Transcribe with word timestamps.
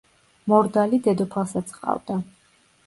მორდალი 0.53 1.01
დედოფალსაც 1.09 1.77
ჰყავდა. 1.77 2.21